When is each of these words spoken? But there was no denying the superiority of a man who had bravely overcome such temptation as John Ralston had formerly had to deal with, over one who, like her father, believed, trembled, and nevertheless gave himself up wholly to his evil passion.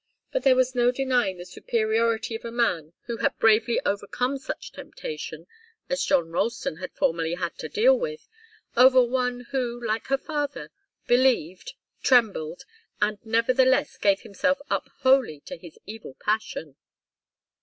But 0.31 0.41
there 0.41 0.55
was 0.55 0.73
no 0.73 0.89
denying 0.89 1.37
the 1.37 1.45
superiority 1.45 2.33
of 2.35 2.43
a 2.43 2.51
man 2.51 2.93
who 3.05 3.17
had 3.17 3.37
bravely 3.37 3.79
overcome 3.85 4.39
such 4.39 4.71
temptation 4.71 5.45
as 5.89 6.03
John 6.03 6.31
Ralston 6.31 6.77
had 6.77 6.95
formerly 6.95 7.35
had 7.35 7.55
to 7.59 7.69
deal 7.69 7.99
with, 7.99 8.27
over 8.75 9.03
one 9.03 9.41
who, 9.51 9.79
like 9.85 10.07
her 10.07 10.17
father, 10.17 10.71
believed, 11.05 11.75
trembled, 12.01 12.63
and 12.99 13.19
nevertheless 13.23 13.95
gave 13.97 14.21
himself 14.21 14.57
up 14.71 14.89
wholly 15.01 15.39
to 15.41 15.55
his 15.55 15.77
evil 15.85 16.15
passion. 16.19 16.77